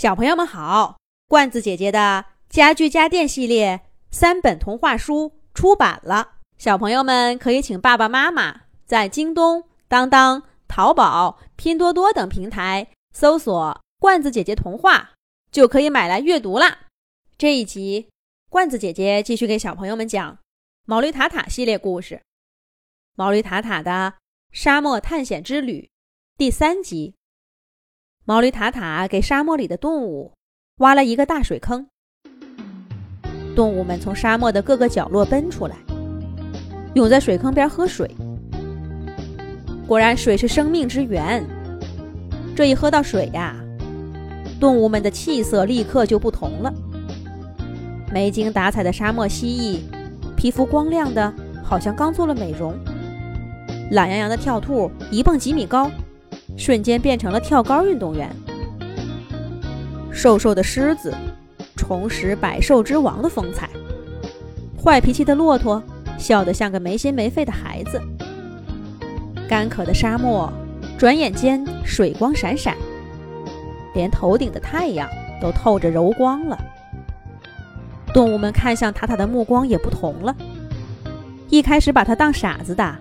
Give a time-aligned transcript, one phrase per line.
[0.00, 0.98] 小朋友们好，
[1.28, 15.10] 罐子姐姐的家具家电系列三本童话书出版了，小朋友们可以请爸爸妈妈在京东、当当、淘宝、拼多多等平台搜索“罐子姐姐童话”，
[15.52, 16.78] 就可以买来阅读啦。
[17.36, 18.08] 这一集，
[18.48, 20.38] 罐子姐姐继续给小朋友们讲
[20.86, 22.14] 毛驴塔塔系列故事，
[23.16, 24.14] 《毛驴塔塔的
[24.50, 25.90] 沙漠探险之旅》
[26.38, 27.16] 第三集。
[28.30, 30.30] 毛驴塔塔给沙漠里的动物
[30.76, 31.84] 挖了一个大水坑，
[33.56, 35.74] 动物们从沙漠的各个角落奔出来，
[36.94, 38.08] 涌在水坑边喝水。
[39.84, 41.44] 果然，水是生命之源。
[42.54, 43.56] 这一喝到水呀，
[44.60, 46.72] 动物们的气色立刻就不同了。
[48.12, 49.80] 没精打采的沙漠蜥蜴，
[50.36, 51.34] 皮肤光亮的，
[51.64, 52.74] 好像刚做了美容；
[53.90, 55.90] 懒洋洋的跳兔，一蹦几米高。
[56.56, 58.30] 瞬间变成了跳高运动员。
[60.12, 61.14] 瘦瘦的狮子
[61.76, 63.68] 重拾百兽之王的风采。
[64.82, 65.82] 坏脾气的骆驼
[66.18, 68.00] 笑得像个没心没肺的孩子。
[69.48, 70.52] 干渴的沙漠
[70.98, 72.76] 转眼间水光闪闪，
[73.94, 75.08] 连头顶的太阳
[75.40, 76.58] 都透着柔光了。
[78.12, 80.36] 动物们看向塔塔的目光也不同了。
[81.48, 82.96] 一开始把他当傻子的，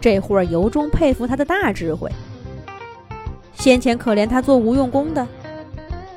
[0.00, 2.10] 这会儿由衷佩服他的大智慧。
[3.62, 5.24] 先前可怜他做无用功的，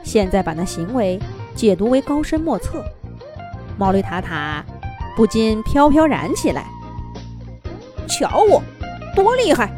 [0.01, 1.19] 现在把那行为
[1.53, 2.83] 解读为高深莫测。
[3.77, 4.65] 毛驴塔塔
[5.15, 6.65] 不禁飘飘然起来。
[8.07, 8.63] 瞧我，
[9.15, 9.69] 多厉害！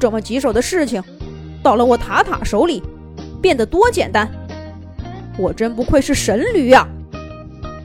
[0.00, 1.04] 这么棘手的事情，
[1.62, 2.82] 到了我塔塔手里，
[3.42, 4.26] 变得多简单。
[5.36, 6.88] 我真不愧是神驴呀！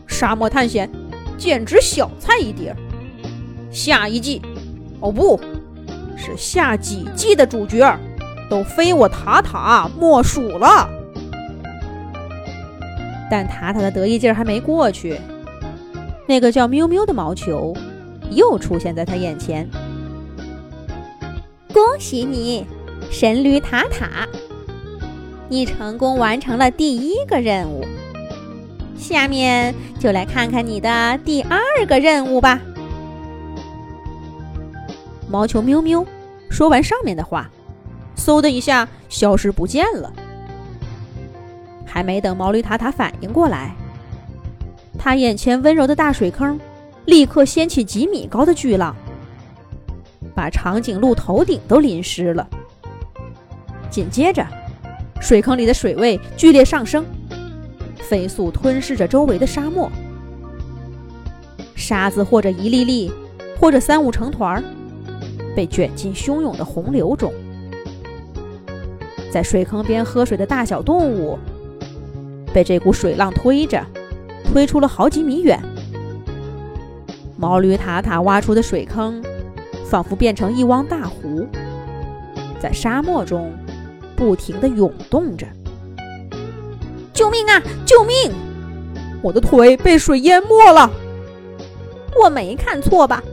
[0.07, 0.89] 沙漠探险
[1.37, 2.73] 简直小菜一碟。
[3.69, 4.41] 下一季，
[5.01, 5.37] 哦不，
[6.15, 7.99] 是下几季的主角。
[8.53, 10.87] 都非我塔塔莫属了。
[13.31, 15.19] 但塔塔的得意劲儿还没过去，
[16.27, 17.75] 那个叫喵喵的毛球
[18.29, 19.67] 又出现在他眼前。
[21.73, 22.67] 恭喜你，
[23.09, 24.27] 神驴塔塔，
[25.49, 27.83] 你成功完成了第一个任务。
[28.95, 32.61] 下面就来看看你的第二个任务吧。
[35.27, 36.05] 毛球喵喵
[36.51, 37.49] 说完上面的话。
[38.15, 40.11] 嗖的一下消失不见了，
[41.85, 43.75] 还没等毛驴塔塔反应过来，
[44.97, 46.59] 他眼前温柔的大水坑
[47.05, 48.95] 立刻掀起几米高的巨浪，
[50.33, 52.47] 把长颈鹿头顶都淋湿了。
[53.89, 54.45] 紧接着，
[55.19, 57.05] 水坑里的水位剧烈上升，
[57.97, 59.91] 飞速吞噬着周围的沙漠，
[61.75, 63.11] 沙子或者一粒粒，
[63.59, 64.63] 或者三五成团，
[65.55, 67.33] 被卷进汹涌的洪流中。
[69.33, 71.39] 在水坑边喝水的大小动物，
[72.53, 73.83] 被这股水浪推着，
[74.45, 75.59] 推出了好几米远。
[77.35, 79.23] 毛驴塔塔挖出的水坑，
[79.89, 81.47] 仿佛变成一汪大湖，
[82.59, 83.51] 在沙漠中
[84.15, 85.47] 不停地涌动着。
[87.11, 87.59] 救命啊！
[87.87, 88.31] 救命！
[89.23, 90.91] 我的腿被水淹没了。
[92.23, 93.23] 我没看错吧？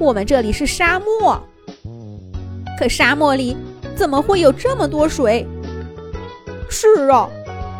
[0.00, 1.40] 我们这里是沙漠，
[2.76, 3.56] 可沙漠里……
[3.96, 5.46] 怎么会有这么多水？
[6.68, 7.28] 是啊，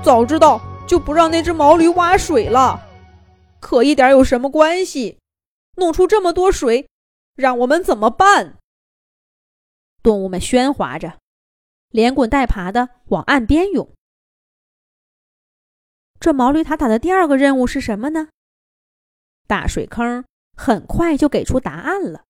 [0.02, 2.80] 早知道就不让那只毛驴挖水了。
[3.60, 5.18] 可一点有什么关系？
[5.76, 6.88] 弄出这么多水，
[7.34, 8.56] 让我们怎么办？
[10.02, 11.18] 动物们喧哗着，
[11.90, 13.92] 连滚带爬的往岸边涌。
[16.18, 18.28] 这毛驴塔塔的第二个任务是什么呢？
[19.46, 20.24] 大水坑
[20.56, 22.25] 很快就给出答案了。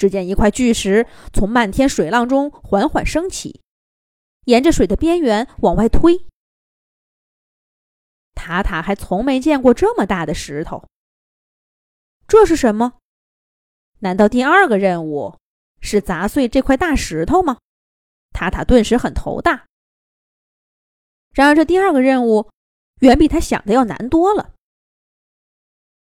[0.00, 3.60] 只见一块巨石从漫天水浪中缓缓升起，
[4.46, 6.24] 沿着水的边缘往外推。
[8.34, 10.88] 塔塔还从没见过这么大的石头。
[12.26, 12.94] 这是什么？
[13.98, 15.36] 难道第二个任务
[15.82, 17.58] 是砸碎这块大石头吗？
[18.30, 19.66] 塔塔顿时很头大。
[21.34, 22.48] 然而，这第二个任务
[23.00, 24.54] 远比他想的要难多了。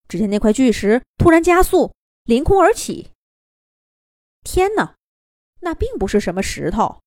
[0.06, 1.94] 只见那块巨石突然加速，
[2.24, 3.12] 凌空而起。
[4.42, 4.94] 天哪，
[5.60, 7.02] 那并不是什么石头，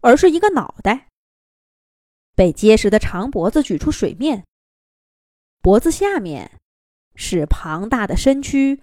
[0.00, 1.08] 而是一个脑袋，
[2.34, 4.44] 被结实的长脖子举出水面。
[5.60, 6.60] 脖子下面
[7.14, 8.82] 是庞大的身躯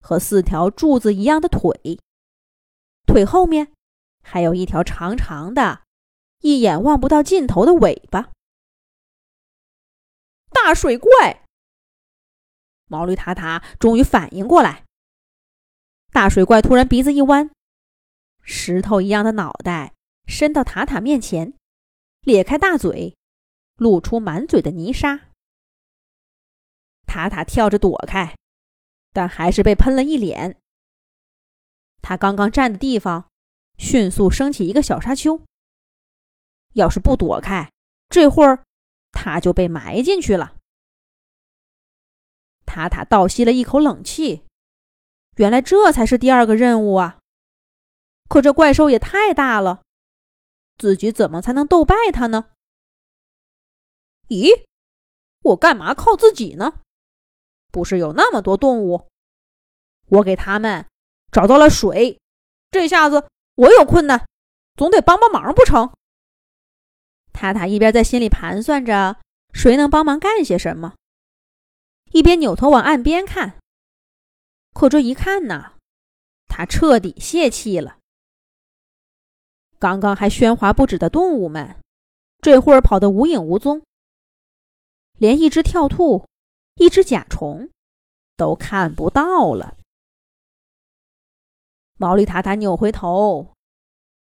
[0.00, 1.98] 和四条柱子一样的腿，
[3.06, 3.72] 腿后面
[4.22, 5.82] 还有一条长长的、
[6.40, 8.30] 一眼望不到尽头的尾巴。
[10.50, 11.44] 大水怪！
[12.86, 14.84] 毛驴塔塔终于反应过来。
[16.14, 17.50] 大水怪突然鼻子一弯，
[18.44, 19.94] 石头一样的脑袋
[20.28, 21.54] 伸到塔塔面前，
[22.20, 23.16] 咧开大嘴，
[23.78, 25.22] 露出满嘴的泥沙。
[27.04, 28.36] 塔塔跳着躲开，
[29.12, 30.56] 但还是被喷了一脸。
[32.00, 33.28] 他刚刚站的地方，
[33.76, 35.42] 迅速升起一个小沙丘。
[36.74, 37.72] 要是不躲开，
[38.08, 38.62] 这会儿
[39.10, 40.54] 他就被埋进去了。
[42.64, 44.44] 塔塔倒吸了一口冷气，
[45.36, 47.18] 原来这才是第二个任务啊！
[48.28, 49.82] 可这怪兽也太大了，
[50.78, 52.50] 自己怎么才能斗败它呢？
[54.28, 54.64] 咦，
[55.42, 56.80] 我干嘛靠自己呢？
[57.70, 59.08] 不是有那么多动物，
[60.06, 60.86] 我给他们
[61.32, 62.20] 找到了水，
[62.70, 64.26] 这下子我有困难，
[64.76, 65.92] 总得帮帮忙不成？
[67.32, 69.20] 塔塔一边在心里盘算着
[69.52, 70.94] 谁能帮忙干些什么，
[72.12, 73.58] 一边扭头往岸边看。
[74.74, 75.72] 可这一看呢，
[76.46, 77.98] 他彻底泄气了。
[79.78, 81.76] 刚刚还喧哗不止的动物们，
[82.40, 83.82] 这会儿跑得无影无踪，
[85.18, 86.26] 连一只跳兔、
[86.74, 87.70] 一只甲虫
[88.36, 89.76] 都看不到了。
[91.96, 93.54] 毛利塔塔扭回头，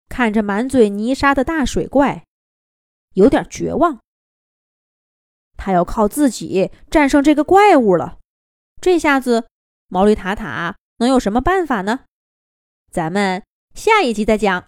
[0.07, 2.25] 看着满嘴泥沙的大水怪。
[3.13, 3.99] 有点绝望，
[5.57, 8.19] 他要靠自己战胜这个怪物了。
[8.79, 9.48] 这下子，
[9.89, 12.01] 毛驴塔塔能有什么办法呢？
[12.91, 13.43] 咱们
[13.73, 14.65] 下一集再讲。